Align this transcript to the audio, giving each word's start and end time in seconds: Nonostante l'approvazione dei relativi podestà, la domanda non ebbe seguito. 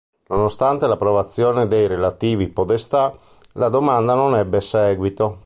Nonostante 0.29 0.87
l'approvazione 0.87 1.67
dei 1.67 1.85
relativi 1.85 2.47
podestà, 2.47 3.15
la 3.51 3.69
domanda 3.69 4.15
non 4.15 4.35
ebbe 4.35 4.59
seguito. 4.59 5.37